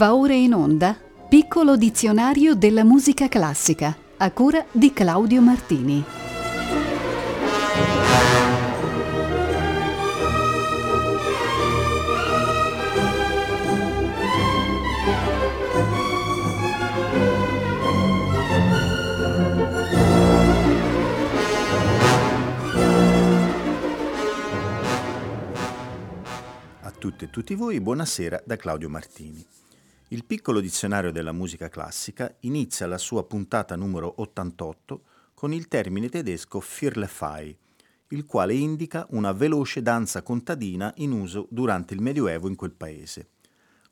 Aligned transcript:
Va 0.00 0.14
ora 0.14 0.32
in 0.32 0.54
onda 0.54 0.96
Piccolo 1.28 1.76
dizionario 1.76 2.54
della 2.54 2.84
musica 2.84 3.28
classica 3.28 3.94
a 4.16 4.30
cura 4.30 4.64
di 4.72 4.94
Claudio 4.94 5.42
Martini. 5.42 6.02
A 26.80 26.90
tutte 26.90 27.26
e 27.26 27.30
tutti 27.30 27.54
voi, 27.54 27.82
buonasera 27.82 28.42
da 28.46 28.56
Claudio 28.56 28.88
Martini. 28.88 29.46
Il 30.12 30.24
piccolo 30.24 30.58
dizionario 30.58 31.12
della 31.12 31.30
musica 31.30 31.68
classica 31.68 32.34
inizia 32.40 32.88
la 32.88 32.98
sua 32.98 33.24
puntata 33.24 33.76
numero 33.76 34.12
88 34.16 35.02
con 35.34 35.52
il 35.52 35.68
termine 35.68 36.08
tedesco 36.08 36.58
Firlefei, 36.58 37.56
il 38.08 38.26
quale 38.26 38.54
indica 38.54 39.06
una 39.10 39.30
veloce 39.30 39.82
danza 39.82 40.22
contadina 40.22 40.92
in 40.96 41.12
uso 41.12 41.46
durante 41.48 41.94
il 41.94 42.00
Medioevo 42.00 42.48
in 42.48 42.56
quel 42.56 42.72
paese. 42.72 43.28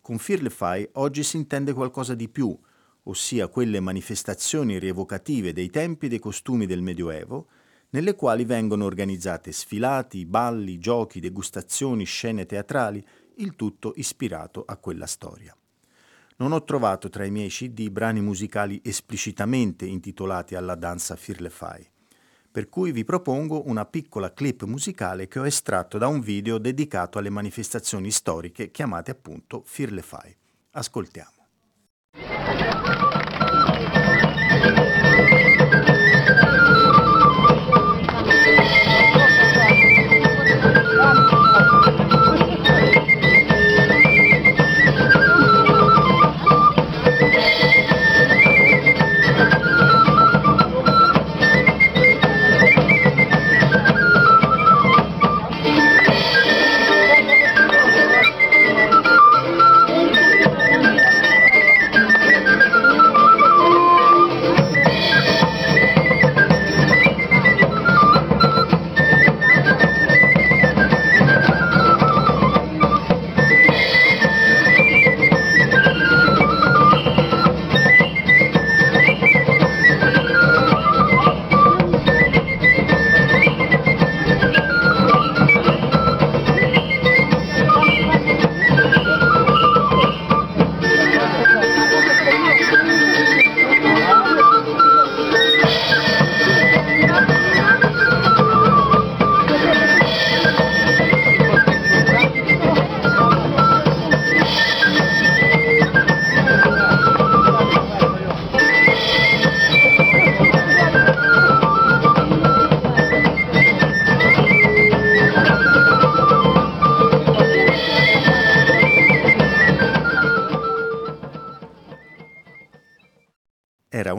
Con 0.01 0.19
Firlefei 0.19 0.89
oggi 0.95 1.23
si 1.23 1.37
intende 1.37 1.73
qualcosa 1.73 2.17
di 2.17 2.29
più, 2.29 2.59
ossia 3.05 3.47
quelle 3.47 3.79
manifestazioni 3.79 4.77
rievocative 4.81 5.53
dei 5.53 5.71
tempi 5.71 6.07
e 6.07 6.09
dei 6.09 6.19
costumi 6.19 6.67
del 6.67 6.83
Medioevo, 6.83 7.47
nelle 7.91 8.17
quali 8.17 8.45
vengono 8.45 8.87
organizzate 8.87 9.53
sfilati, 9.53 10.27
balli, 10.27 10.81
giochi, 10.81 11.21
degustazioni, 11.21 12.03
scene 12.03 12.45
teatrali, 12.45 13.07
il 13.37 13.55
tutto 13.55 13.93
ispirato 13.95 14.65
a 14.67 14.77
quella 14.79 15.07
storia. 15.07 15.57
Non 16.41 16.53
ho 16.53 16.63
trovato 16.63 17.09
tra 17.09 17.25
i 17.25 17.33
miei 17.33 17.49
CD 17.49 17.89
brani 17.91 18.21
musicali 18.21 18.81
esplicitamente 18.85 19.85
intitolati 19.87 20.55
alla 20.55 20.77
danza 20.77 21.17
Firlefai, 21.17 21.85
per 22.51 22.69
cui 22.69 22.93
vi 22.93 23.03
propongo 23.05 23.67
una 23.67 23.85
piccola 23.85 24.33
clip 24.33 24.63
musicale 24.63 25.27
che 25.27 25.41
ho 25.41 25.47
estratto 25.47 25.99
da 25.99 26.07
un 26.07 26.21
video 26.21 26.59
dedicato 26.59 27.19
alle 27.19 27.31
manifestazioni 27.31 28.13
storiche 28.13 28.71
chiamate 28.71 29.11
appunto 29.11 29.63
Firlefai. 29.65 30.37
Ascoltiamo. 30.71 31.47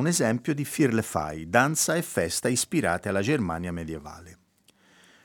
Esempio 0.10 0.54
di 0.54 0.66
Firlefei, 0.66 1.50
danza 1.50 1.96
e 1.96 2.02
festa 2.02 2.50
ispirate 2.50 3.08
alla 3.08 3.22
Germania 3.22 3.72
medievale. 3.72 4.38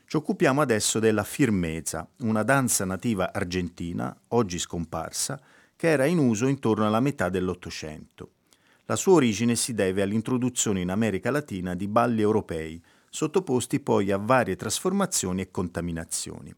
Ci 0.06 0.16
occupiamo 0.16 0.60
adesso 0.60 1.00
della 1.00 1.24
firmezza, 1.24 2.08
una 2.18 2.42
danza 2.42 2.84
nativa 2.84 3.32
argentina, 3.32 4.16
oggi 4.28 4.58
scomparsa, 4.58 5.40
che 5.74 5.88
era 5.88 6.04
in 6.04 6.18
uso 6.18 6.46
intorno 6.46 6.86
alla 6.86 7.00
metà 7.00 7.28
dell'Ottocento. 7.28 8.30
La 8.84 8.96
sua 8.96 9.14
origine 9.14 9.56
si 9.56 9.74
deve 9.74 10.02
all'introduzione 10.02 10.82
in 10.82 10.90
America 10.90 11.30
Latina 11.30 11.74
di 11.74 11.88
balli 11.88 12.20
europei, 12.20 12.80
sottoposti 13.08 13.80
poi 13.80 14.12
a 14.12 14.18
varie 14.18 14.56
trasformazioni 14.56 15.40
e 15.40 15.50
contaminazioni. 15.50 16.54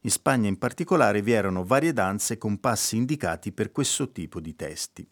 In 0.00 0.10
Spagna 0.10 0.48
in 0.48 0.58
particolare 0.58 1.20
vi 1.22 1.32
erano 1.32 1.64
varie 1.64 1.92
danze 1.92 2.38
con 2.38 2.58
passi 2.58 2.96
indicati 2.96 3.52
per 3.52 3.70
questo 3.70 4.10
tipo 4.10 4.40
di 4.40 4.56
testi. 4.56 5.06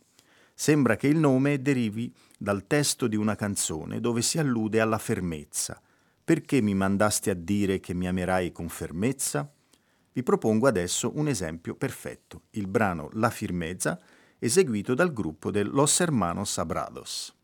Sembra 0.59 0.97
che 0.97 1.07
il 1.07 1.19
nome 1.19 1.61
derivi 1.61 2.11
dal 2.39 2.67
testo 2.67 3.09
di 3.09 3.17
una 3.17 3.37
canzone 3.37 4.01
dove 4.01 4.23
si 4.23 4.39
allude 4.39 4.81
alla 4.81 4.97
fermezza. 4.97 5.79
Perché 6.25 6.63
mi 6.63 6.73
mandasti 6.73 7.29
a 7.29 7.35
dire 7.35 7.79
che 7.79 7.93
mi 7.93 8.09
amerai 8.09 8.53
con 8.53 8.71
fermezza? 8.71 9.53
Vi 10.13 10.23
propongo 10.23 10.67
adesso 10.67 11.13
un 11.15 11.29
esempio 11.29 11.75
perfetto, 11.75 12.45
il 12.53 12.69
brano 12.69 13.11
La 13.13 13.29
firmezza, 13.29 14.01
eseguito 14.39 14.95
dal 14.95 15.13
gruppo 15.13 15.51
de 15.51 15.63
Los 15.63 16.01
Hermanos 16.01 16.57
Abrados. 16.57 17.35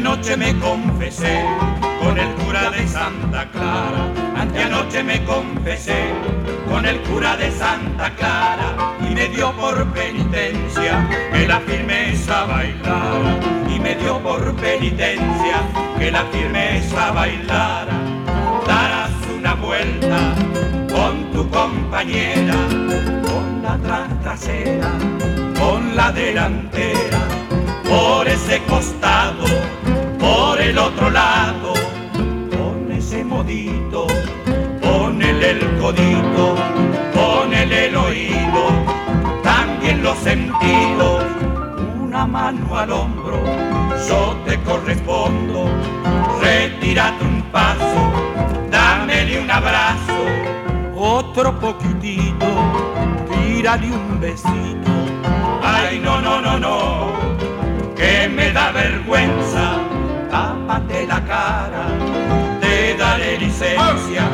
Anteanoche 0.00 0.34
me 0.38 0.58
confesé 0.58 1.44
con 2.02 2.18
el 2.18 2.28
cura 2.36 2.70
de 2.70 2.88
Santa 2.88 3.46
Clara. 3.50 4.10
Anteanoche 4.34 5.02
me 5.02 5.22
confesé 5.24 6.14
con 6.70 6.86
el 6.86 7.02
cura 7.02 7.36
de 7.36 7.50
Santa 7.50 8.08
Clara 8.14 8.96
y 8.98 9.14
me 9.14 9.28
dio 9.28 9.52
por 9.52 9.86
penitencia 9.92 11.06
que 11.30 11.46
la 11.46 11.60
firmeza 11.60 12.46
bailara. 12.46 13.40
Y 13.68 13.78
me 13.78 13.94
dio 13.96 14.18
por 14.20 14.56
penitencia 14.56 15.60
que 15.98 16.10
la 16.10 16.24
firmeza 16.32 17.12
bailara. 17.12 17.92
Darás 18.66 19.10
una 19.36 19.52
vuelta 19.52 20.34
con 20.90 21.30
tu 21.30 21.46
compañera, 21.50 22.54
con 23.22 23.62
la 23.62 24.08
trasera, 24.22 24.92
con 25.58 25.94
la 25.94 26.10
delantera, 26.10 27.39
por 27.90 28.28
ese 28.28 28.62
costado 28.68 29.44
por 30.20 30.60
el 30.60 30.78
otro 30.78 31.10
lado, 31.10 31.74
pon 32.52 32.92
ese 32.92 33.24
modito, 33.24 34.06
ponele 34.80 35.50
el 35.50 35.78
codito, 35.80 36.54
ponele 37.12 37.86
el 37.86 37.96
oído, 37.96 38.62
también 39.42 40.04
los 40.04 40.16
sentidos, 40.18 41.24
una 42.00 42.26
mano 42.26 42.78
al 42.78 42.92
hombro, 42.92 43.42
yo 44.08 44.36
te 44.46 44.56
correspondo, 44.60 45.64
retírate 46.40 47.24
un 47.24 47.42
paso, 47.50 48.02
dámele 48.70 49.40
un 49.40 49.50
abrazo, 49.50 50.20
otro 50.94 51.58
poquitito, 51.58 52.46
tírale 53.32 53.88
un 53.88 54.20
besito, 54.20 54.92
ay 55.64 55.98
no, 55.98 56.20
no, 56.20 56.40
no, 56.40 56.58
no, 56.58 57.29
me 58.30 58.52
da 58.52 58.70
vergüenza 58.72 59.80
tápate 60.30 61.06
la 61.06 61.20
cara, 61.24 61.86
te 62.60 62.96
daré 62.96 63.38
licencia. 63.38 64.28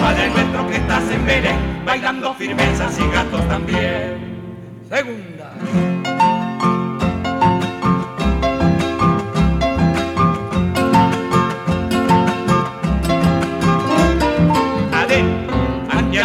Padre 0.00 0.28
nuestro 0.28 0.68
que 0.68 0.76
estás 0.76 1.10
en 1.10 1.24
Belén, 1.24 1.82
bailando 1.86 2.34
firmezas 2.34 2.98
y 2.98 3.08
gatos 3.08 3.48
también. 3.48 4.82
Segunda. 4.88 6.43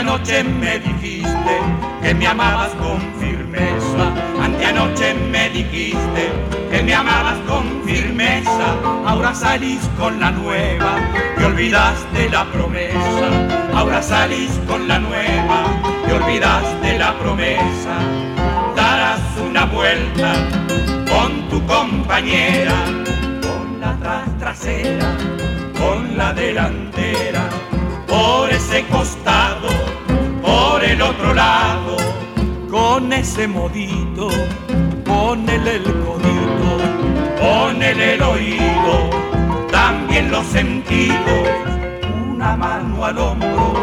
Anteanoche 0.09 0.43
me 0.43 0.79
dijiste 0.79 1.53
que 2.01 2.15
me 2.15 2.25
amabas 2.25 2.71
con 2.81 2.99
firmeza. 3.19 4.11
Anteanoche 4.41 5.13
me 5.13 5.51
dijiste 5.51 6.31
que 6.71 6.81
me 6.81 6.95
amabas 6.95 7.37
con 7.47 7.83
firmeza. 7.85 8.75
Ahora 9.05 9.35
salís 9.35 9.87
con 9.99 10.19
la 10.19 10.31
nueva 10.31 10.95
y 11.39 11.43
olvidaste 11.43 12.27
la 12.29 12.43
promesa. 12.45 13.29
Ahora 13.75 14.01
salís 14.01 14.49
con 14.67 14.87
la 14.87 14.97
nueva 14.97 15.65
y 16.07 16.11
olvidaste 16.11 16.97
la 16.97 17.13
promesa. 17.19 17.95
Darás 18.75 19.21
una 19.47 19.65
vuelta 19.65 20.33
con 21.07 21.47
tu 21.49 21.63
compañera, 21.67 22.73
con 23.43 23.79
la 23.79 23.95
tras 23.99 24.37
trasera, 24.39 25.15
con 25.77 26.17
la 26.17 26.33
delantera 26.33 27.47
por 28.09 28.49
ese 28.49 28.83
costado, 28.87 29.69
por 30.79 30.87
el 30.87 31.01
otro 31.01 31.33
lado, 31.33 31.97
con 32.71 33.11
ese 33.11 33.49
modito, 33.49 34.29
ponele 35.03 35.75
el 35.75 35.83
codito, 35.83 36.71
ponele 37.41 38.13
el 38.13 38.21
oído, 38.21 39.09
también 39.71 40.31
los 40.31 40.45
sentidos, 40.45 41.49
una 42.31 42.55
mano 42.55 43.03
al 43.03 43.17
hombro, 43.17 43.73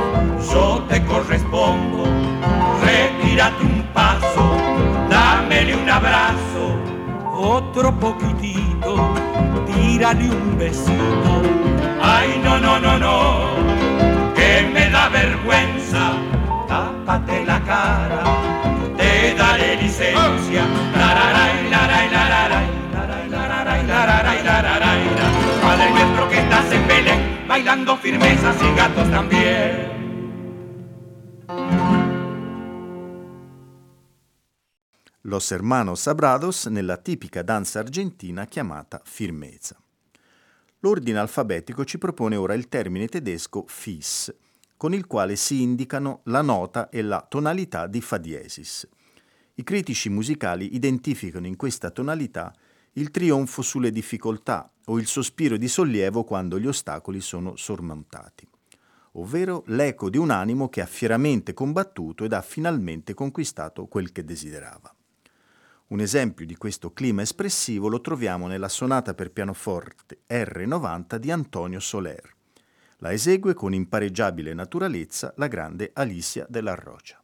yo 0.50 0.84
te 0.88 1.04
correspondo, 1.04 2.04
retírate 2.82 3.62
un 3.62 3.82
paso, 3.92 4.44
dámele 5.10 5.76
un 5.76 5.90
abrazo, 5.90 6.64
otro 7.34 7.92
poquitito, 7.92 9.12
tírale 9.66 10.30
un 10.30 10.56
besito, 10.58 11.42
ay 12.00 12.40
no, 12.42 12.58
no, 12.58 12.80
no, 12.80 12.98
no 12.98 13.56
me 14.76 14.90
da 14.90 15.08
vergüenza, 15.08 15.85
tápate 17.16 17.44
la 17.44 17.62
cara, 17.62 18.24
te 18.96 19.34
daré 19.34 19.76
licencia. 19.76 20.64
Padre 25.62 25.90
nuestro 25.90 26.28
que 26.28 26.38
estás 26.38 26.72
en 26.72 26.86
Belén, 26.86 27.46
bailando 27.48 27.96
firmezas 27.96 28.56
y 28.62 28.76
gatos 28.76 29.10
también. 29.10 29.94
Los 35.22 35.50
hermanos 35.50 36.00
Sabrados 36.00 36.66
nella 36.66 36.96
tipica 36.98 37.42
danza 37.42 37.80
argentina 37.80 38.46
chiamata 38.46 39.00
firmezza. 39.04 39.76
L'ordine 40.80 41.18
alfabetico 41.18 41.84
ci 41.84 41.98
propone 41.98 42.36
ora 42.36 42.54
il 42.54 42.68
termine 42.68 43.08
tedesco 43.08 43.64
fis, 43.66 44.32
con 44.76 44.94
il 44.94 45.06
quale 45.06 45.36
si 45.36 45.62
indicano 45.62 46.20
la 46.24 46.42
nota 46.42 46.88
e 46.88 47.02
la 47.02 47.24
tonalità 47.28 47.86
di 47.86 48.00
Fa 48.00 48.18
diesis. 48.18 48.88
I 49.54 49.64
critici 49.64 50.08
musicali 50.10 50.74
identificano 50.74 51.46
in 51.46 51.56
questa 51.56 51.90
tonalità 51.90 52.52
il 52.92 53.10
trionfo 53.10 53.62
sulle 53.62 53.90
difficoltà 53.90 54.70
o 54.86 54.98
il 54.98 55.06
sospiro 55.06 55.56
di 55.56 55.68
sollievo 55.68 56.24
quando 56.24 56.58
gli 56.58 56.66
ostacoli 56.66 57.20
sono 57.20 57.56
sormontati, 57.56 58.48
ovvero 59.12 59.62
l'eco 59.66 60.10
di 60.10 60.18
un 60.18 60.30
animo 60.30 60.68
che 60.68 60.80
ha 60.80 60.86
fieramente 60.86 61.54
combattuto 61.54 62.24
ed 62.24 62.32
ha 62.32 62.42
finalmente 62.42 63.14
conquistato 63.14 63.86
quel 63.86 64.12
che 64.12 64.24
desiderava. 64.24 64.94
Un 65.88 66.00
esempio 66.00 66.44
di 66.44 66.56
questo 66.56 66.92
clima 66.92 67.22
espressivo 67.22 67.88
lo 67.88 68.00
troviamo 68.00 68.46
nella 68.46 68.68
sonata 68.68 69.14
per 69.14 69.30
pianoforte 69.30 70.22
R90 70.28 71.16
di 71.16 71.30
Antonio 71.30 71.80
Soler. 71.80 72.35
La 72.98 73.12
esegue 73.12 73.52
con 73.52 73.74
impareggiabile 73.74 74.54
naturalezza 74.54 75.34
la 75.36 75.48
grande 75.48 75.90
Alicia 75.92 76.46
della 76.48 76.74
Rocha. 76.74 77.20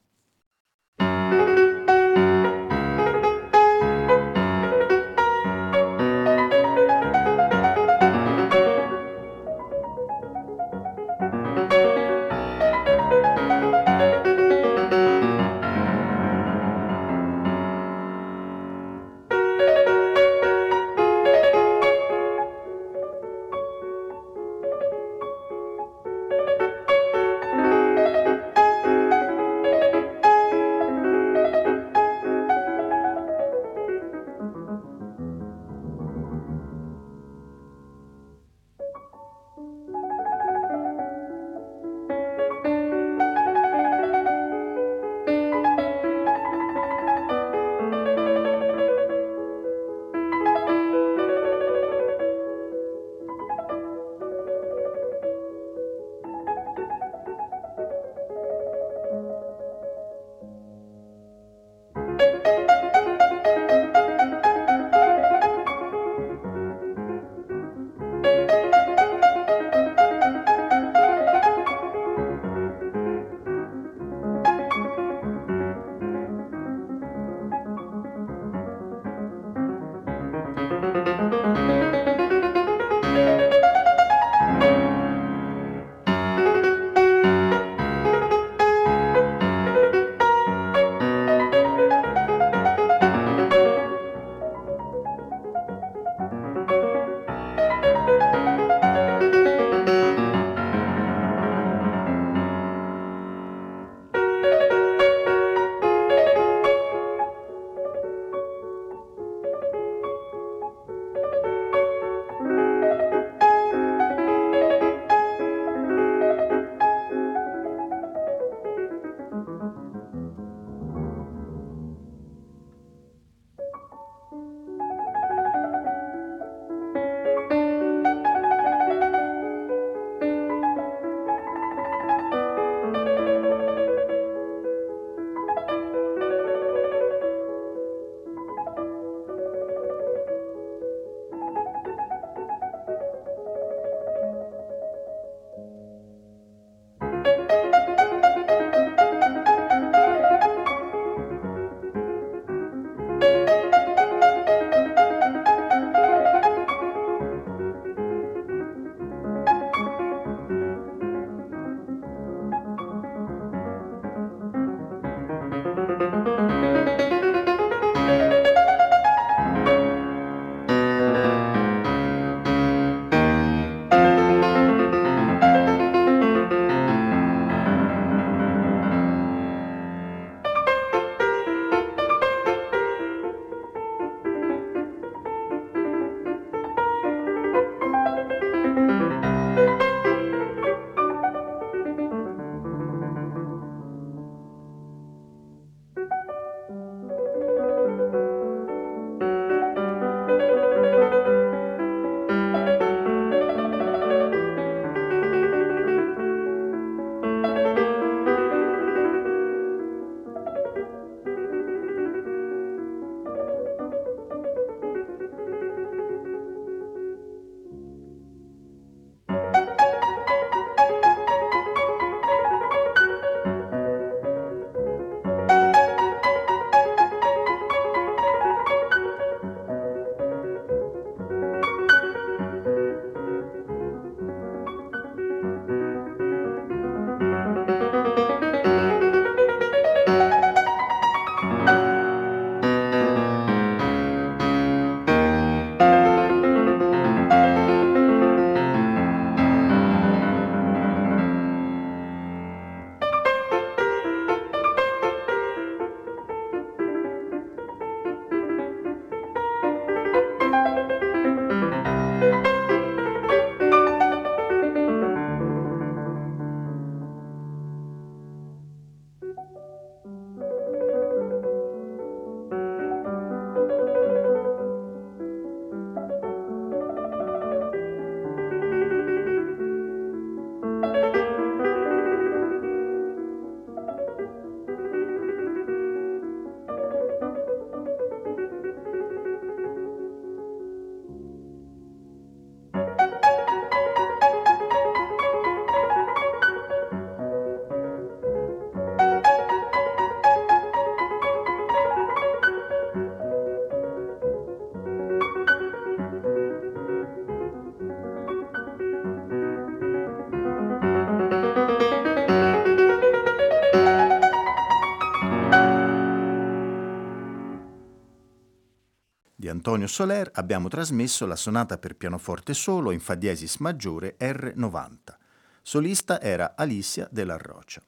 Antonio 319.73 319.91
Soler 319.91 320.31
abbiamo 320.35 320.69
trasmesso 320.69 321.25
la 321.25 321.35
sonata 321.35 321.79
per 321.79 321.97
pianoforte 321.97 322.53
solo 322.53 322.91
in 322.91 323.01
Fa 323.01 323.15
diesis 323.15 323.57
maggiore 323.57 324.19
R90. 324.21 325.17
Solista 325.63 326.21
era 326.21 326.53
Alicia 326.57 327.09
della 327.11 327.39
Rocha. 327.39 327.83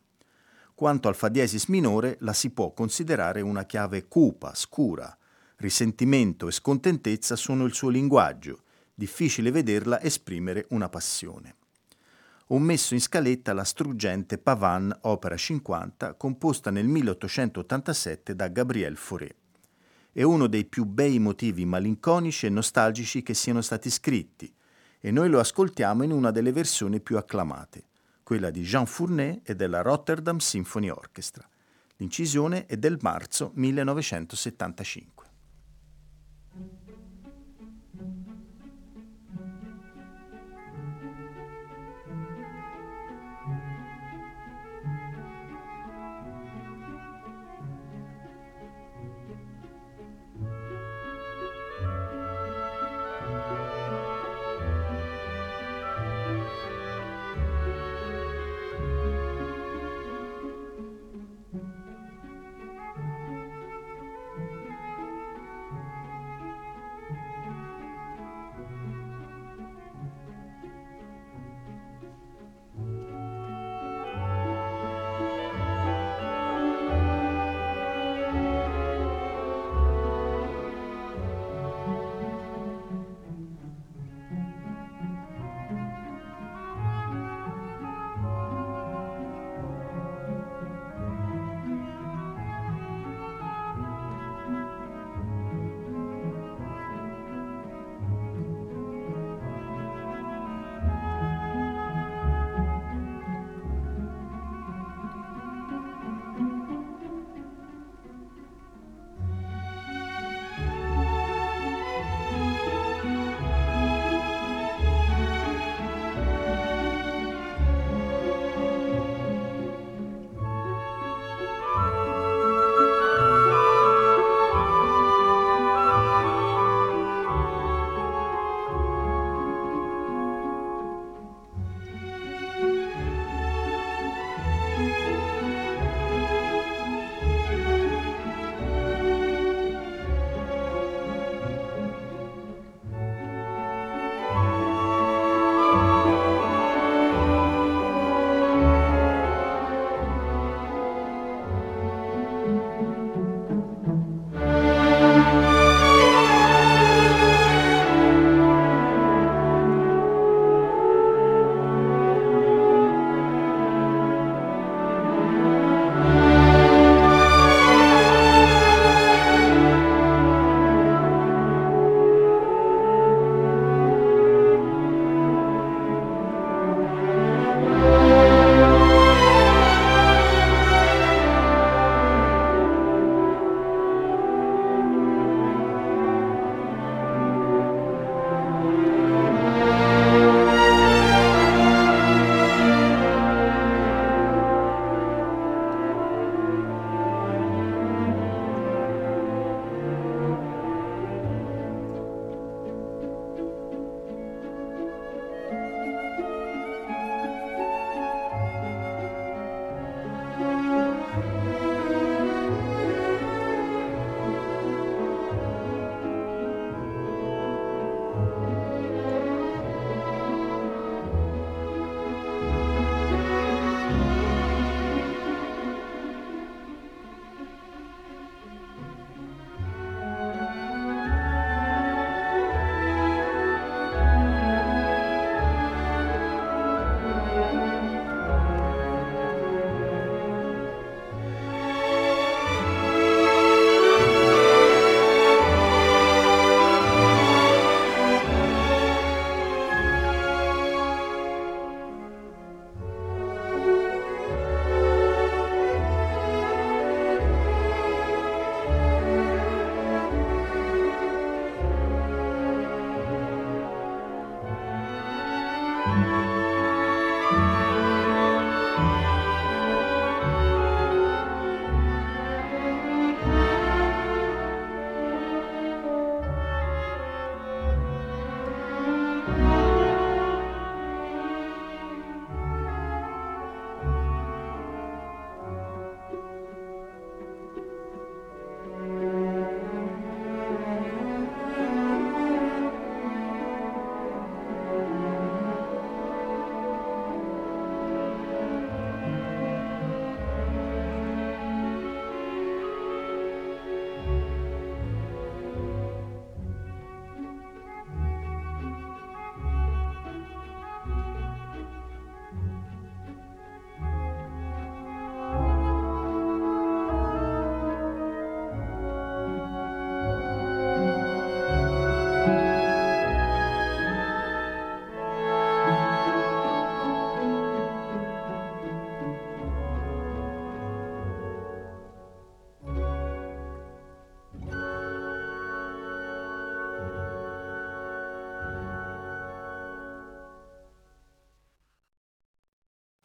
Quanto 0.74 1.08
al 1.08 1.14
Fa 1.14 1.28
diesis 1.28 1.66
minore 1.66 2.16
la 2.20 2.32
si 2.32 2.48
può 2.52 2.72
considerare 2.72 3.42
una 3.42 3.66
chiave 3.66 4.08
cupa, 4.08 4.54
scura. 4.54 5.14
Risentimento 5.56 6.48
e 6.48 6.52
scontentezza 6.52 7.36
sono 7.36 7.66
il 7.66 7.74
suo 7.74 7.90
linguaggio, 7.90 8.62
difficile 8.94 9.50
vederla 9.50 10.00
esprimere 10.00 10.64
una 10.70 10.88
passione. 10.88 11.56
Ho 12.46 12.58
messo 12.58 12.94
in 12.94 13.00
scaletta 13.02 13.52
la 13.52 13.64
struggente 13.64 14.38
Pavan 14.38 15.00
opera 15.02 15.36
50 15.36 16.14
composta 16.14 16.70
nel 16.70 16.86
1887 16.86 18.34
da 18.34 18.48
Gabriel 18.48 18.96
Fauré 18.96 19.34
è 20.14 20.22
uno 20.22 20.46
dei 20.46 20.64
più 20.64 20.84
bei 20.84 21.18
motivi 21.18 21.64
malinconici 21.64 22.46
e 22.46 22.48
nostalgici 22.48 23.24
che 23.24 23.34
siano 23.34 23.60
stati 23.60 23.90
scritti, 23.90 24.50
e 25.00 25.10
noi 25.10 25.28
lo 25.28 25.40
ascoltiamo 25.40 26.04
in 26.04 26.12
una 26.12 26.30
delle 26.30 26.52
versioni 26.52 27.00
più 27.00 27.16
acclamate, 27.16 27.88
quella 28.22 28.50
di 28.50 28.62
Jean 28.62 28.86
Fournet 28.86 29.40
e 29.42 29.56
della 29.56 29.82
Rotterdam 29.82 30.38
Symphony 30.38 30.88
Orchestra. 30.88 31.46
L'incisione 31.96 32.66
è 32.66 32.76
del 32.76 32.98
marzo 33.00 33.50
1975. 33.54 35.13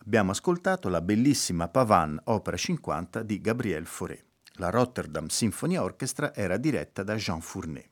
Abbiamo 0.09 0.31
ascoltato 0.31 0.89
la 0.89 1.01
bellissima 1.01 1.67
Pavan 1.67 2.19
Opera 2.23 2.57
50 2.57 3.21
di 3.21 3.39
Gabriel 3.41 3.85
Fauré. 3.85 4.25
La 4.53 4.71
Rotterdam 4.71 5.27
Symphony 5.27 5.75
Orchestra 5.75 6.33
era 6.33 6.57
diretta 6.57 7.03
da 7.03 7.13
Jean 7.13 7.41
Fournet. 7.41 7.87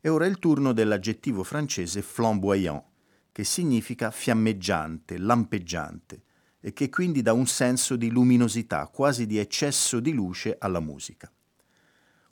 E 0.00 0.08
ora 0.08 0.24
è 0.24 0.28
il 0.28 0.40
turno 0.40 0.72
dell'aggettivo 0.72 1.44
francese 1.44 2.02
flamboyant, 2.02 2.82
che 3.30 3.44
significa 3.44 4.10
fiammeggiante, 4.10 5.16
lampeggiante, 5.16 6.22
e 6.58 6.72
che 6.72 6.88
quindi 6.88 7.22
dà 7.22 7.34
un 7.34 7.46
senso 7.46 7.94
di 7.94 8.10
luminosità, 8.10 8.88
quasi 8.88 9.26
di 9.26 9.38
eccesso 9.38 10.00
di 10.00 10.10
luce 10.10 10.56
alla 10.58 10.80
musica. 10.80 11.30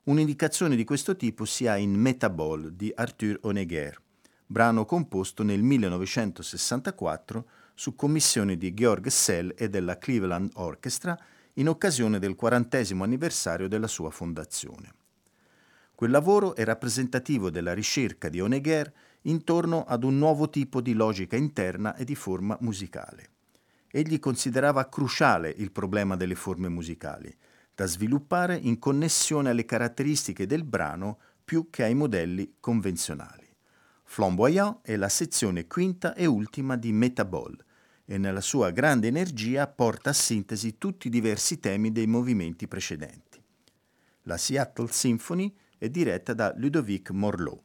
Un'indicazione 0.06 0.74
di 0.74 0.82
questo 0.82 1.14
tipo 1.14 1.44
si 1.44 1.68
ha 1.68 1.76
in 1.76 1.94
Metabol 1.94 2.72
di 2.72 2.92
Arthur 2.92 3.38
Honegger, 3.42 4.02
brano 4.44 4.84
composto 4.84 5.44
nel 5.44 5.62
1964 5.62 7.57
su 7.78 7.94
commissione 7.94 8.56
di 8.56 8.74
Georg 8.74 9.06
Sell 9.06 9.54
e 9.56 9.68
della 9.68 9.98
Cleveland 9.98 10.50
Orchestra 10.54 11.16
in 11.54 11.68
occasione 11.68 12.18
del 12.18 12.34
quarantesimo 12.34 13.04
anniversario 13.04 13.68
della 13.68 13.86
sua 13.86 14.10
fondazione. 14.10 14.92
Quel 15.94 16.10
lavoro 16.10 16.56
è 16.56 16.64
rappresentativo 16.64 17.50
della 17.50 17.74
ricerca 17.74 18.28
di 18.28 18.40
Honegger 18.40 18.92
intorno 19.22 19.84
ad 19.84 20.02
un 20.02 20.18
nuovo 20.18 20.50
tipo 20.50 20.80
di 20.80 20.92
logica 20.92 21.36
interna 21.36 21.94
e 21.94 22.04
di 22.04 22.16
forma 22.16 22.56
musicale. 22.62 23.30
Egli 23.92 24.18
considerava 24.18 24.88
cruciale 24.88 25.54
il 25.56 25.70
problema 25.70 26.16
delle 26.16 26.34
forme 26.34 26.68
musicali, 26.68 27.32
da 27.76 27.86
sviluppare 27.86 28.56
in 28.56 28.80
connessione 28.80 29.50
alle 29.50 29.64
caratteristiche 29.64 30.46
del 30.46 30.64
brano 30.64 31.20
più 31.44 31.70
che 31.70 31.84
ai 31.84 31.94
modelli 31.94 32.56
convenzionali. 32.58 33.46
Flamboyant 34.02 34.78
è 34.82 34.96
la 34.96 35.08
sezione 35.08 35.68
quinta 35.68 36.14
e 36.14 36.26
ultima 36.26 36.76
di 36.76 36.90
Metabol 36.90 37.66
e 38.10 38.16
nella 38.16 38.40
sua 38.40 38.70
grande 38.70 39.06
energia 39.06 39.66
porta 39.66 40.10
a 40.10 40.14
sintesi 40.14 40.78
tutti 40.78 41.08
i 41.08 41.10
diversi 41.10 41.60
temi 41.60 41.92
dei 41.92 42.06
movimenti 42.06 42.66
precedenti. 42.66 43.38
La 44.22 44.38
Seattle 44.38 44.88
Symphony 44.90 45.54
è 45.76 45.90
diretta 45.90 46.32
da 46.32 46.54
Ludovic 46.56 47.10
Morlot. 47.10 47.62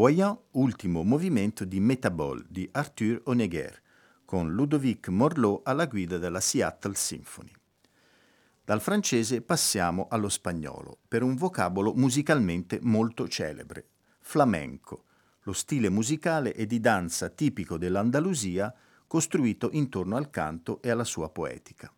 Flamboyant, 0.00 0.38
ultimo 0.52 1.02
movimento 1.02 1.66
di 1.66 1.78
Metabol 1.78 2.46
di 2.48 2.66
Arthur 2.72 3.20
Honegger, 3.24 3.82
con 4.24 4.50
Ludovic 4.50 5.08
Morlot 5.08 5.60
alla 5.68 5.84
guida 5.84 6.16
della 6.16 6.40
Seattle 6.40 6.94
Symphony. 6.94 7.52
Dal 8.64 8.80
francese 8.80 9.42
passiamo 9.42 10.06
allo 10.08 10.30
spagnolo, 10.30 11.00
per 11.06 11.22
un 11.22 11.34
vocabolo 11.34 11.92
musicalmente 11.92 12.78
molto 12.80 13.28
celebre, 13.28 13.88
flamenco, 14.20 15.04
lo 15.42 15.52
stile 15.52 15.90
musicale 15.90 16.54
e 16.54 16.64
di 16.64 16.80
danza 16.80 17.28
tipico 17.28 17.76
dell'Andalusia 17.76 18.74
costruito 19.06 19.68
intorno 19.72 20.16
al 20.16 20.30
canto 20.30 20.80
e 20.80 20.88
alla 20.88 21.04
sua 21.04 21.28
poetica. 21.28 21.92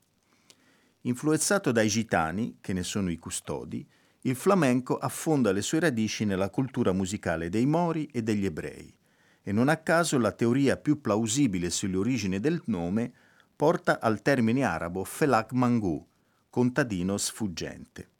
Influenzato 1.03 1.71
dai 1.71 1.87
gitani, 1.87 2.59
che 2.61 2.73
ne 2.73 2.83
sono 2.83 3.13
i 3.13 3.17
custodi, 3.19 3.89
il 4.25 4.37
flamenco 4.37 4.99
affonda 4.99 5.51
le 5.51 5.63
sue 5.63 5.81
radici 5.81 6.25
nella 6.25 6.49
cultura 6.49 6.93
musicale 6.93 7.49
dei 7.49 7.67
Mori 7.67 8.07
e 8.13 8.23
degli 8.23 8.45
ebrei, 8.45 8.95
e 9.43 9.51
non 9.51 9.69
a 9.69 9.79
caso 9.79 10.17
la 10.19 10.31
teoria 10.31 10.77
più 10.77 11.01
plausibile 11.01 11.71
sulle 11.71 11.97
origini 11.97 12.39
del 12.39 12.63
nome 12.67 13.13
porta 13.57 13.99
al 14.01 14.23
termine 14.23 14.63
arabo 14.63 15.03
felak 15.03 15.53
mangu, 15.53 16.07
contadino 16.51 17.17
sfuggente. 17.17 18.11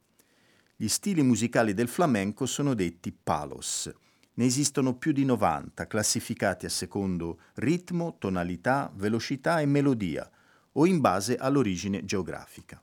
Gli 0.75 0.89
stili 0.89 1.21
musicali 1.21 1.73
del 1.73 1.87
flamenco 1.87 2.45
sono 2.45 2.73
detti 2.73 3.13
palos. 3.13 3.89
Ne 4.33 4.45
esistono 4.45 4.95
più 4.95 5.13
di 5.13 5.23
90, 5.23 5.87
classificati 5.87 6.65
a 6.65 6.69
secondo 6.69 7.39
ritmo, 7.55 8.17
tonalità, 8.19 8.91
velocità 8.93 9.61
e 9.61 9.65
melodia, 9.65 10.29
o 10.73 10.85
in 10.85 10.99
base 10.99 11.37
all'origine 11.37 12.03
geografica. 12.03 12.82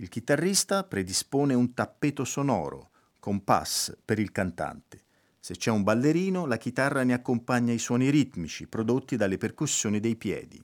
Il 0.00 0.08
chitarrista 0.08 0.84
predispone 0.84 1.54
un 1.54 1.74
tappeto 1.74 2.24
sonoro, 2.24 2.90
compass, 3.18 3.96
per 4.04 4.20
il 4.20 4.30
cantante. 4.30 5.02
Se 5.40 5.56
c'è 5.56 5.72
un 5.72 5.82
ballerino, 5.82 6.46
la 6.46 6.56
chitarra 6.56 7.02
ne 7.02 7.14
accompagna 7.14 7.72
i 7.72 7.78
suoni 7.78 8.08
ritmici 8.08 8.68
prodotti 8.68 9.16
dalle 9.16 9.38
percussioni 9.38 9.98
dei 9.98 10.14
piedi. 10.14 10.62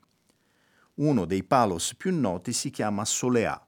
Uno 0.95 1.25
dei 1.25 1.43
palos 1.43 1.97
più 1.97 2.15
noti 2.15 2.53
si 2.53 2.71
chiama 2.71 3.05
soleá, 3.05 3.61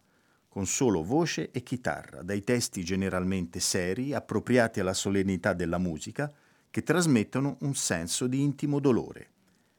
con 0.46 0.66
solo 0.66 1.02
voce 1.02 1.50
e 1.50 1.64
chitarra, 1.64 2.22
dai 2.22 2.44
testi 2.44 2.84
generalmente 2.84 3.58
seri, 3.58 4.14
appropriati 4.14 4.78
alla 4.78 4.94
solennità 4.94 5.52
della 5.52 5.78
musica, 5.78 6.32
che 6.70 6.84
trasmettono 6.84 7.56
un 7.62 7.74
senso 7.74 8.28
di 8.28 8.40
intimo 8.40 8.78
dolore. 8.78 9.30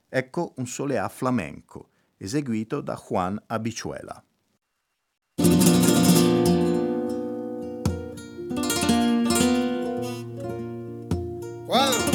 Ecco 0.09 0.51
un 0.57 0.67
soleá 0.67 1.07
flamenco, 1.07 1.91
eseguito 2.17 2.81
da 2.81 3.01
Juan 3.01 3.41
Abichuela. 3.45 4.21
Cuatro. 11.67 12.06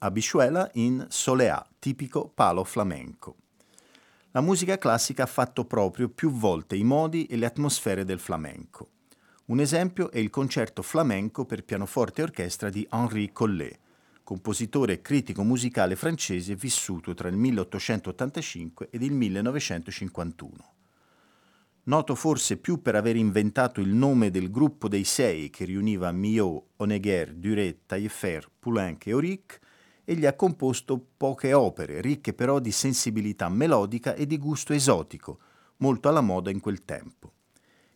Juan 0.00 0.12
Abishuela 0.12 0.70
in 0.74 1.06
Soleá, 1.10 1.66
tipico 1.78 2.30
palo 2.34 2.64
flamenco. 2.64 3.36
La 4.30 4.40
musica 4.40 4.78
classica 4.78 5.24
ha 5.24 5.26
fatto 5.26 5.66
proprio 5.66 6.08
più 6.08 6.30
volte 6.30 6.74
i 6.74 6.84
modi 6.84 7.26
e 7.26 7.36
le 7.36 7.44
atmosfere 7.44 8.04
del 8.04 8.18
flamenco. 8.18 8.88
Un 9.46 9.60
esempio 9.60 10.10
è 10.10 10.18
il 10.18 10.30
concerto 10.30 10.80
flamenco 10.80 11.44
per 11.44 11.64
pianoforte 11.64 12.22
e 12.22 12.24
orchestra 12.24 12.70
di 12.70 12.86
Henri 12.90 13.30
Collet, 13.30 13.78
compositore 14.24 14.94
e 14.94 15.02
critico 15.02 15.42
musicale 15.42 15.96
francese 15.96 16.54
vissuto 16.54 17.12
tra 17.12 17.28
il 17.28 17.36
1885 17.36 18.88
ed 18.90 19.02
il 19.02 19.12
1951 19.12 20.78
noto 21.82 22.14
forse 22.14 22.58
più 22.58 22.82
per 22.82 22.94
aver 22.94 23.16
inventato 23.16 23.80
il 23.80 23.88
nome 23.88 24.30
del 24.30 24.50
gruppo 24.50 24.86
dei 24.86 25.02
sei 25.02 25.50
che 25.50 25.64
riuniva 25.64 26.12
Millot, 26.12 26.64
Honegger, 26.76 27.34
Duret, 27.34 27.80
Taillefer, 27.86 28.48
Poulenc 28.60 29.06
e 29.06 29.12
Auric, 29.12 29.59
egli 30.10 30.26
ha 30.26 30.34
composto 30.34 31.00
poche 31.16 31.52
opere, 31.52 32.00
ricche 32.00 32.34
però 32.34 32.58
di 32.58 32.72
sensibilità 32.72 33.48
melodica 33.48 34.14
e 34.14 34.26
di 34.26 34.38
gusto 34.38 34.72
esotico, 34.72 35.38
molto 35.76 36.08
alla 36.08 36.20
moda 36.20 36.50
in 36.50 36.58
quel 36.58 36.84
tempo. 36.84 37.34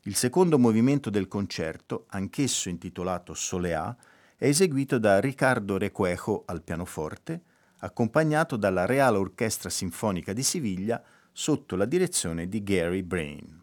Il 0.02 0.14
secondo 0.14 0.56
movimento 0.56 1.10
del 1.10 1.26
concerto, 1.26 2.04
anch'esso 2.10 2.68
intitolato 2.68 3.34
Soleá, 3.34 3.96
è 4.36 4.46
eseguito 4.46 4.98
da 4.98 5.18
Riccardo 5.18 5.76
Requejo 5.76 6.44
al 6.46 6.62
pianoforte, 6.62 7.42
accompagnato 7.78 8.56
dalla 8.56 8.86
Real 8.86 9.16
Orchestra 9.16 9.68
Sinfonica 9.68 10.32
di 10.32 10.44
Siviglia 10.44 11.02
sotto 11.32 11.74
la 11.74 11.84
direzione 11.84 12.48
di 12.48 12.62
Gary 12.62 13.02
Brain. 13.02 13.62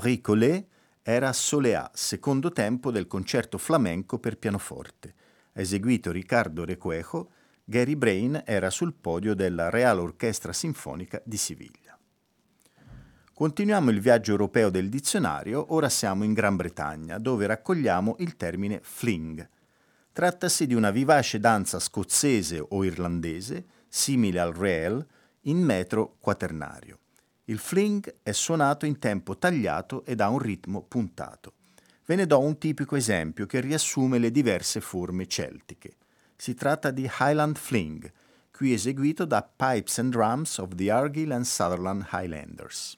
Henri 0.00 0.22
Collet 0.22 0.66
era 1.02 1.30
Soleá, 1.34 1.90
secondo 1.92 2.52
tempo 2.52 2.90
del 2.90 3.06
concerto 3.06 3.58
flamenco 3.58 4.18
per 4.18 4.38
pianoforte. 4.38 5.14
Eseguito 5.52 6.10
Riccardo 6.10 6.64
Requejo, 6.64 7.30
Gary 7.64 7.96
Brain 7.96 8.42
era 8.46 8.70
sul 8.70 8.94
podio 8.94 9.34
della 9.34 9.68
Real 9.68 9.98
Orchestra 9.98 10.54
Sinfonica 10.54 11.20
di 11.22 11.36
Siviglia. 11.36 11.98
Continuiamo 13.34 13.90
il 13.90 14.00
viaggio 14.00 14.30
europeo 14.30 14.70
del 14.70 14.88
dizionario, 14.88 15.74
ora 15.74 15.90
siamo 15.90 16.24
in 16.24 16.32
Gran 16.32 16.56
Bretagna, 16.56 17.18
dove 17.18 17.44
raccogliamo 17.44 18.16
il 18.20 18.36
termine 18.36 18.80
fling. 18.82 19.46
Trattasi 20.12 20.66
di 20.66 20.74
una 20.74 20.90
vivace 20.90 21.38
danza 21.38 21.78
scozzese 21.78 22.64
o 22.66 22.84
irlandese, 22.84 23.66
simile 23.86 24.40
al 24.40 24.54
reel, 24.54 25.06
in 25.42 25.58
metro 25.58 26.16
quaternario. 26.20 26.99
Il 27.50 27.58
fling 27.58 28.18
è 28.22 28.30
suonato 28.30 28.86
in 28.86 29.00
tempo 29.00 29.36
tagliato 29.36 30.04
ed 30.04 30.20
ha 30.20 30.28
un 30.28 30.38
ritmo 30.38 30.82
puntato. 30.82 31.54
Ve 32.06 32.14
ne 32.14 32.24
do 32.24 32.38
un 32.38 32.58
tipico 32.58 32.94
esempio 32.94 33.44
che 33.46 33.58
riassume 33.58 34.18
le 34.18 34.30
diverse 34.30 34.80
forme 34.80 35.26
celtiche. 35.26 35.96
Si 36.36 36.54
tratta 36.54 36.92
di 36.92 37.10
Highland 37.18 37.58
Fling, 37.58 38.08
qui 38.52 38.72
eseguito 38.72 39.24
da 39.24 39.42
Pipes 39.42 39.98
and 39.98 40.12
Drums 40.12 40.58
of 40.58 40.76
the 40.76 40.92
Argyll 40.92 41.32
and 41.32 41.44
Sutherland 41.44 42.06
Highlanders. 42.12 42.96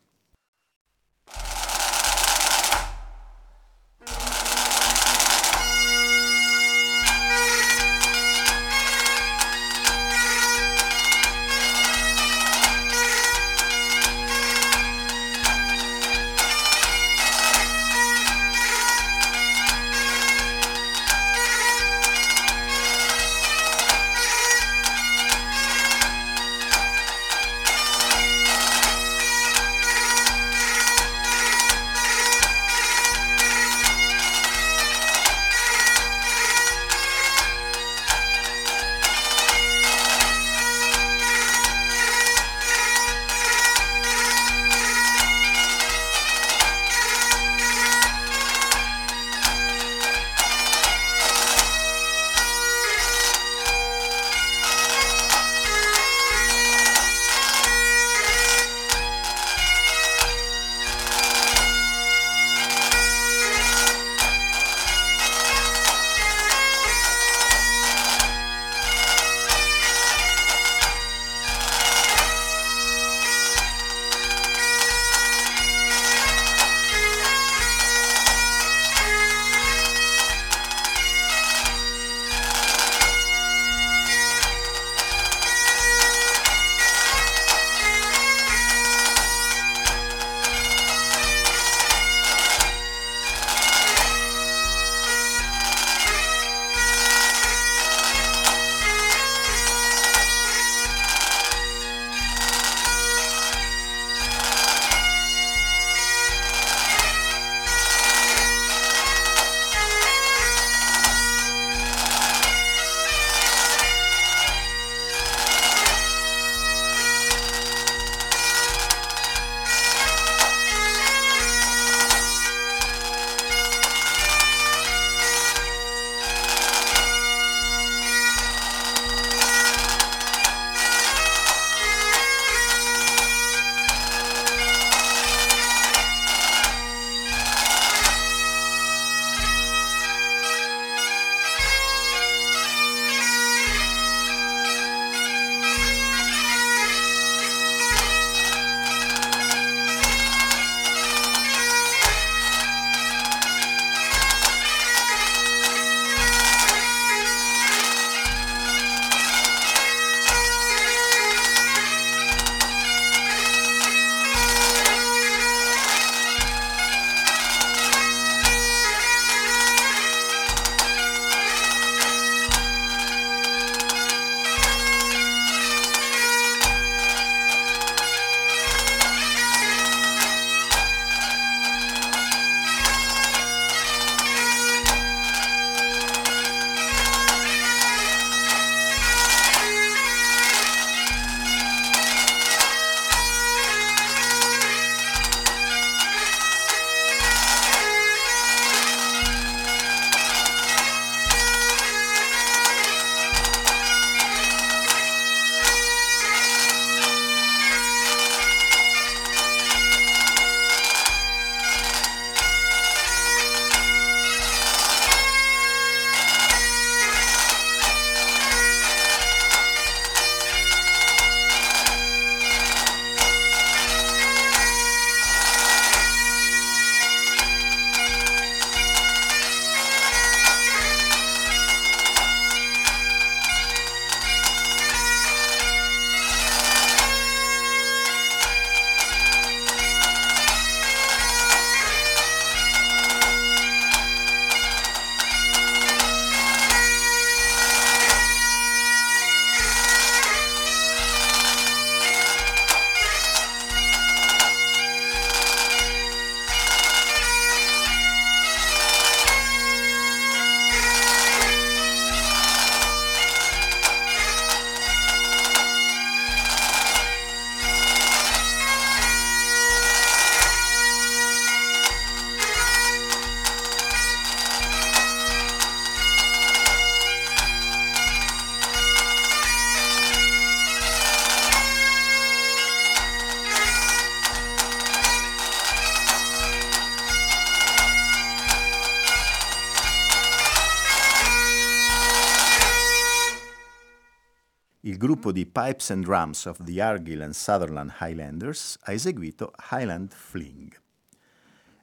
Di 295.33 295.47
Pipes 295.47 295.91
and 295.91 296.05
Drums 296.05 296.47
of 296.47 296.63
the 296.63 296.81
Argyll 296.81 297.23
and 297.23 297.33
Sutherland 297.33 297.95
Highlanders 297.99 298.79
ha 298.83 298.93
eseguito 298.93 299.53
Highland 299.71 300.13
Fling. 300.13 300.79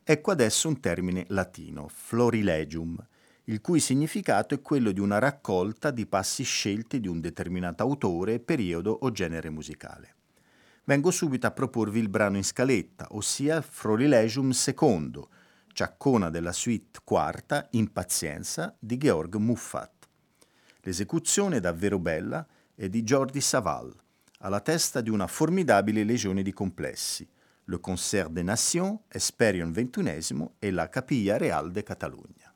Ecco 0.04 0.32
adesso 0.32 0.68
un 0.68 0.80
termine 0.80 1.26
latino, 1.28 1.88
florilegium, 1.88 2.98
il 3.46 3.62
cui 3.62 3.80
significato 3.80 4.54
è 4.54 4.62
quello 4.62 4.92
di 4.92 5.00
una 5.00 5.20
raccolta 5.20 5.92
di 5.92 6.06
passi 6.06 6.44
scelti 6.44 7.00
di 7.00 7.08
un 7.08 7.20
determinato 7.20 7.84
autore, 7.84 8.40
periodo 8.40 8.92
o 8.92 9.12
genere 9.12 9.50
musicale. 9.50 10.16
Vengo 10.86 11.12
subito 11.12 11.46
a 11.46 11.52
proporvi 11.52 12.00
il 12.00 12.10
brano 12.10 12.38
in 12.38 12.44
scaletta, 12.44 13.08
ossia 13.12 13.62
Florilegium 13.62 14.52
II, 14.52 15.22
ciaccona 15.74 16.30
della 16.30 16.52
suite 16.54 17.00
quarta, 17.04 17.68
Impazienza, 17.72 18.76
di 18.80 18.98
Georg 18.98 19.36
Muffat. 19.36 20.08
L'esecuzione 20.82 21.58
è 21.58 21.60
davvero 21.60 22.00
bella 22.00 22.48
è 22.80 22.88
di 22.88 23.04
Jordi 23.04 23.42
Saval, 23.42 23.94
alla 24.38 24.62
testa 24.62 25.02
di 25.02 25.10
una 25.10 25.28
formidabile 25.28 26.06
legione 26.06 26.42
di 26.42 26.54
complessi, 26.54 27.28
le 27.66 27.80
Concert 27.82 28.30
des 28.30 28.46
Nations, 28.46 29.00
Esperion 29.10 29.74
XXI 29.74 30.52
e 30.60 30.72
la 30.72 30.88
Capilla 30.88 31.36
Real 31.36 31.74
de 31.74 31.84
Catalunya. 31.84 32.54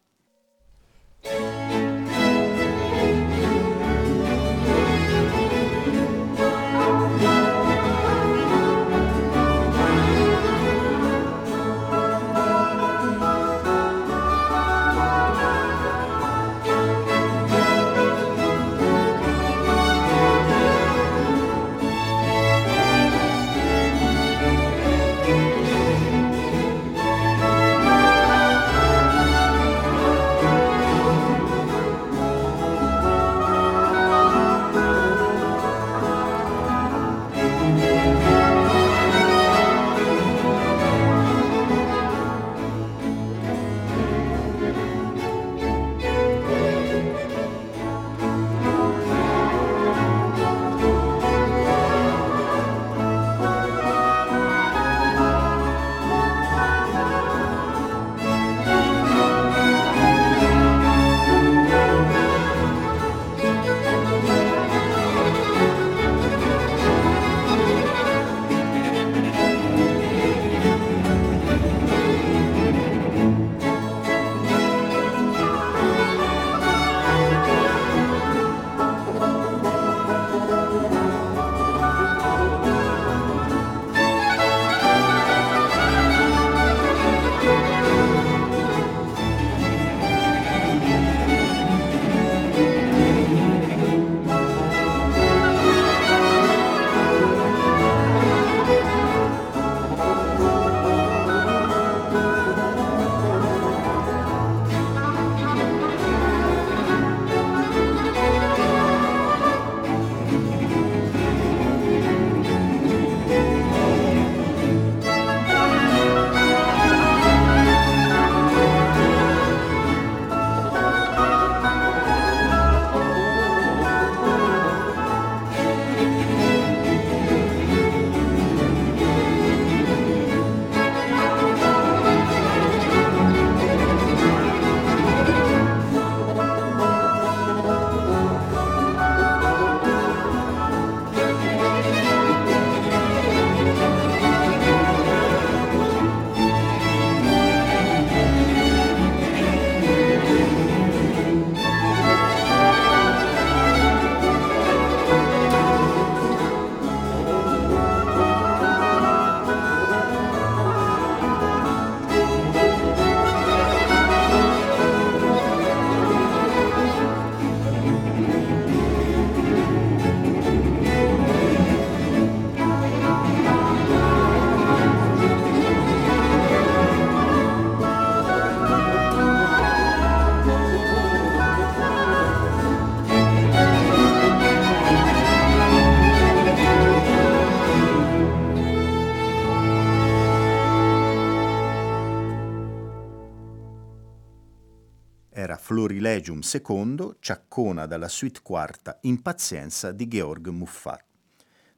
Florilegium 196.23 196.39
II, 196.41 197.15
ciaccona 197.19 197.85
dalla 197.85 198.07
suite 198.07 198.39
quarta 198.41 198.97
Impazienza 199.01 199.91
di 199.91 200.07
Georg 200.07 200.47
Muffat, 200.47 201.03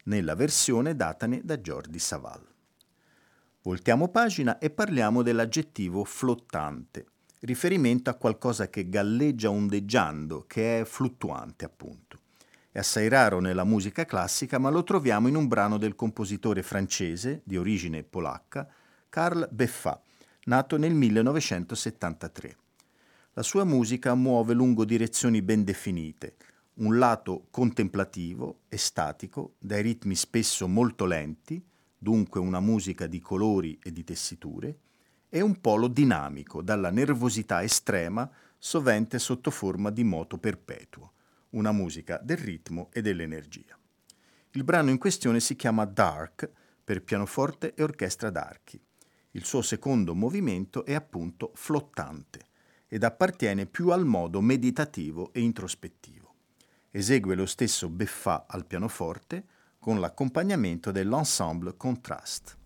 nella 0.04 0.36
versione 0.36 0.96
datane 0.96 1.42
da 1.44 1.58
Jordi 1.58 1.98
Saval. 1.98 2.46
Voltiamo 3.64 4.10
pagina 4.10 4.60
e 4.60 4.70
parliamo 4.70 5.24
dell'aggettivo 5.24 6.04
flottante, 6.04 7.08
riferimento 7.42 8.12
a 8.12 8.14
qualcosa 8.14 8.70
che 8.70 8.88
galleggia 8.88 9.50
ondeggiando, 9.50 10.46
che 10.46 10.82
è 10.82 10.86
fluttuante 10.86 11.66
appunto. 11.66 12.20
È 12.72 12.78
assai 12.78 13.08
raro 13.08 13.40
nella 13.40 13.64
musica 13.64 14.06
classica, 14.06 14.60
ma 14.60 14.70
lo 14.70 14.84
troviamo 14.84 15.28
in 15.28 15.36
un 15.36 15.48
brano 15.48 15.78
del 15.80 15.96
compositore 15.96 16.62
francese, 16.62 17.42
di 17.44 17.58
origine 17.58 18.04
polacca, 18.04 18.68
Karl 19.10 19.48
Beffat, 19.52 20.02
nato 20.44 20.78
nel 20.78 20.94
1973. 20.94 22.58
La 23.38 23.44
sua 23.44 23.66
musica 23.66 24.16
muove 24.16 24.54
lungo 24.54 24.86
direzioni 24.86 25.42
ben 25.42 25.66
definite, 25.66 26.38
un 26.76 26.98
lato 26.98 27.48
contemplativo, 27.52 28.62
estatico, 28.70 29.56
dai 29.60 29.82
ritmi 29.82 30.16
spesso 30.16 30.70
molto 30.70 31.04
lenti, 31.04 31.62
dunque 31.98 32.40
una 32.40 32.62
musica 32.62 33.08
di 33.08 33.20
colori 33.20 33.78
e 33.84 33.92
di 33.92 34.06
tessiture, 34.06 34.78
e 35.28 35.42
un 35.42 35.60
polo 35.60 35.90
dinamico, 35.90 36.62
dalla 36.62 36.90
nervosità 36.92 37.62
estrema, 37.62 38.32
sovente 38.58 39.20
sotto 39.20 39.52
forma 39.52 39.90
di 39.90 40.06
moto 40.06 40.38
perpetuo, 40.38 41.12
una 41.50 41.74
musica 41.74 42.18
del 42.24 42.38
ritmo 42.38 42.88
e 42.94 43.02
dell'energia. 43.02 43.78
Il 44.52 44.64
brano 44.64 44.92
in 44.92 44.98
questione 44.98 45.42
si 45.42 45.58
chiama 45.58 45.84
Dark 45.84 46.50
per 46.82 47.04
pianoforte 47.04 47.74
e 47.74 47.84
orchestra 47.84 48.30
d'archi. 48.30 48.82
Il 49.32 49.44
suo 49.44 49.62
secondo 49.62 50.16
movimento 50.16 50.86
è 50.86 50.94
appunto 50.94 51.52
flottante 51.54 52.54
ed 52.88 53.04
appartiene 53.04 53.66
più 53.66 53.90
al 53.90 54.06
modo 54.06 54.42
meditativo 54.42 55.32
e 55.34 55.42
introspettivo. 55.42 56.34
Esegue 56.92 57.36
lo 57.36 57.46
stesso 57.46 57.90
Beffà 57.90 58.46
al 58.48 58.66
pianoforte 58.66 59.46
con 59.80 60.00
l'accompagnamento 60.00 60.92
dell'ensemble 60.92 61.76
Contrast. 61.76 62.58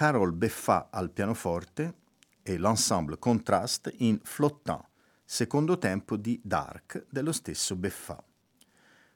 Carol 0.00 0.32
Beffà 0.32 0.88
al 0.90 1.10
pianoforte 1.10 1.94
e 2.42 2.56
l'ensemble 2.56 3.18
Contrast 3.18 3.92
in 3.98 4.18
Flottant, 4.22 4.82
secondo 5.26 5.76
tempo 5.76 6.16
di 6.16 6.40
Dark 6.42 7.04
dello 7.10 7.32
stesso 7.32 7.76
Beffà. 7.76 8.18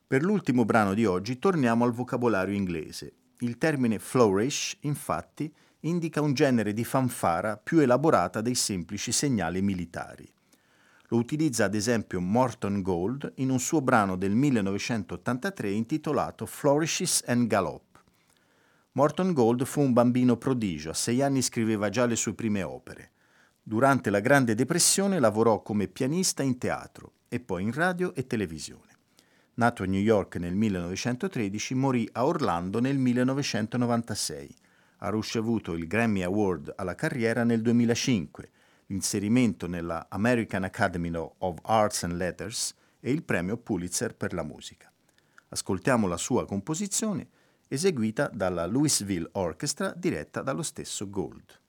Per 0.07 0.23
l'ultimo 0.23 0.67
brano 0.67 0.93
di 0.93 1.07
oggi 1.07 1.39
torniamo 1.39 1.87
al 1.87 1.93
vocabolario 1.93 2.55
inglese. 2.55 3.15
Il 3.39 3.57
termine 3.57 3.99
flourish, 3.99 4.77
infatti, 4.81 5.51
indica 5.81 6.21
un 6.21 6.35
genere 6.35 6.75
di 6.75 6.85
fanfara 6.85 7.57
più 7.57 7.79
elaborata 7.79 8.43
dei 8.43 8.55
semplici 8.55 9.11
segnali 9.11 9.63
militari. 9.63 10.31
Lo 11.09 11.17
utilizza 11.17 11.65
ad 11.65 11.75
esempio 11.75 12.21
Morton 12.21 12.83
Gold 12.83 13.33
in 13.37 13.49
un 13.49 13.59
suo 13.59 13.81
brano 13.81 14.17
del 14.17 14.35
1983 14.35 15.71
intitolato 15.71 16.45
Flourishes 16.45 17.23
and 17.27 17.47
Gallop. 17.47 17.94
Morton 18.97 19.33
Gold 19.33 19.65
fu 19.65 19.81
un 19.81 19.93
bambino 19.93 20.37
prodigio, 20.37 20.91
a 20.91 20.95
sei 20.95 21.21
anni 21.21 21.43
scriveva 21.43 21.89
già 21.89 22.07
le 22.07 22.15
sue 22.15 22.33
prime 22.33 22.63
opere. 22.63 23.11
Durante 23.61 24.09
la 24.09 24.21
Grande 24.21 24.55
Depressione 24.55 25.19
lavorò 25.19 25.63
come 25.63 25.89
pianista 25.89 26.45
in 26.45 26.59
teatro 26.59 27.15
e 27.29 27.41
poi 27.41 27.65
in 27.65 27.73
radio 27.73 28.15
e 28.15 28.29
televisione. 28.29 28.93
Nato 29.55 29.83
a 29.83 29.87
New 29.87 30.01
York 30.01 30.37
nel 30.37 30.55
1913, 30.55 31.75
morì 31.75 32.09
a 32.13 32.25
Orlando 32.25 32.79
nel 32.79 32.97
1996. 32.97 34.55
Ha 34.99 35.11
ricevuto 35.11 35.73
il 35.73 35.89
Grammy 35.89 36.23
Award 36.23 36.75
alla 36.77 36.95
carriera 36.95 37.43
nel 37.43 37.63
2005, 37.63 38.51
l'inserimento 38.87 39.67
nella 39.67 40.07
American 40.09 40.63
Academy 40.63 41.11
of 41.39 41.59
Arts 41.63 42.05
and 42.05 42.15
Letters 42.15 42.73
e 43.01 43.11
il 43.11 43.25
premio 43.25 43.57
Pulitzer 43.57 44.15
per 44.15 44.33
la 44.33 44.45
musica. 44.45 44.89
Ascoltiamo 45.49 46.07
la 46.07 46.17
sua 46.17 46.47
composizione 46.47 47.43
eseguita 47.69 48.31
dalla 48.33 48.67
Louisville 48.67 49.29
Orchestra 49.33 49.93
diretta 49.97 50.43
dallo 50.43 50.63
stesso 50.63 51.09
Gold. 51.09 51.64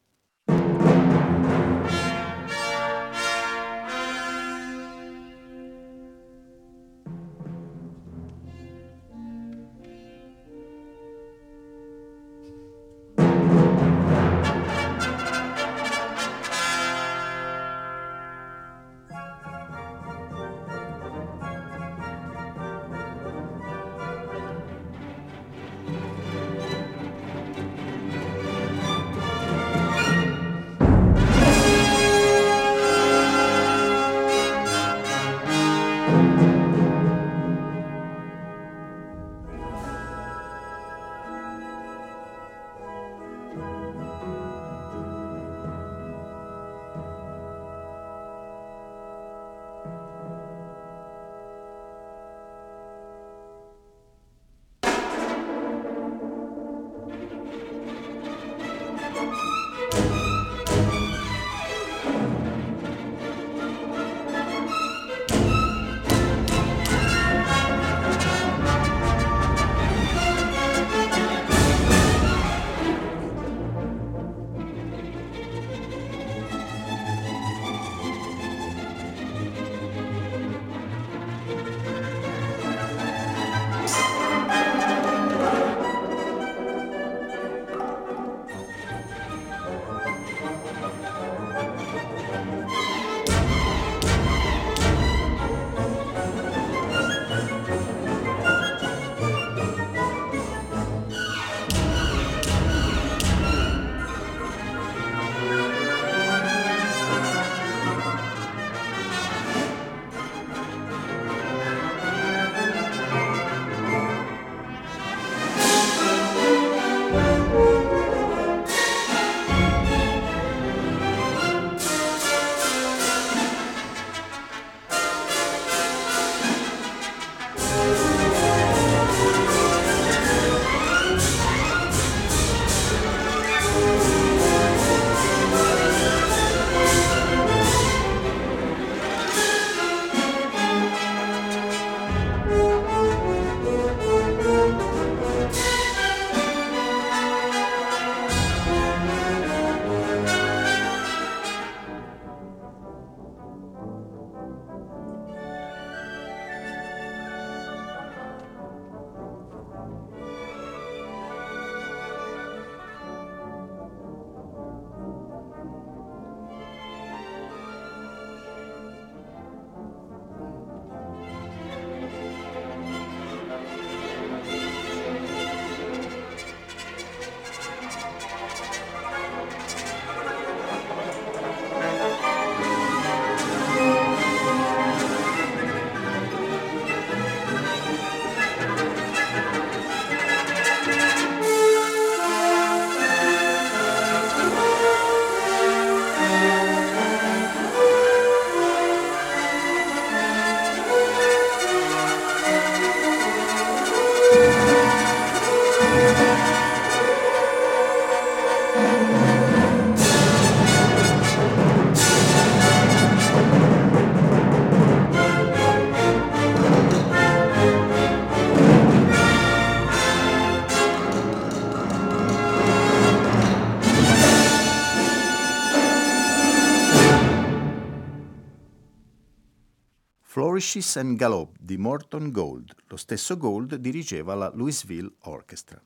Flourishes 230.36 230.97
and 230.97 231.15
Gallop 231.15 231.55
di 231.57 231.77
Morton 231.77 232.29
Gold. 232.29 232.75
Lo 232.88 232.97
stesso 232.97 233.38
Gold 233.38 233.75
dirigeva 233.75 234.36
la 234.36 234.51
Louisville 234.53 235.09
Orchestra. 235.19 235.81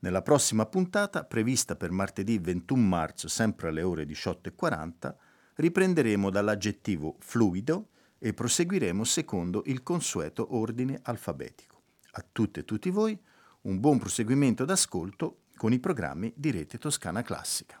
Nella 0.00 0.20
prossima 0.20 0.66
puntata, 0.66 1.24
prevista 1.24 1.74
per 1.74 1.90
martedì 1.90 2.38
21 2.38 2.86
marzo, 2.86 3.26
sempre 3.26 3.68
alle 3.68 3.80
ore 3.80 4.04
18.40, 4.04 5.14
riprenderemo 5.54 6.28
dall'aggettivo 6.28 7.16
fluido 7.20 7.88
e 8.18 8.34
proseguiremo 8.34 9.02
secondo 9.02 9.62
il 9.64 9.82
consueto 9.82 10.54
ordine 10.54 11.00
alfabetico. 11.02 11.80
A 12.10 12.24
tutte 12.30 12.60
e 12.60 12.64
tutti 12.66 12.90
voi 12.90 13.18
un 13.62 13.80
buon 13.80 13.98
proseguimento 13.98 14.66
d'ascolto 14.66 15.44
con 15.56 15.72
i 15.72 15.78
programmi 15.78 16.34
di 16.36 16.50
Rete 16.50 16.76
Toscana 16.76 17.22
Classica. 17.22 17.80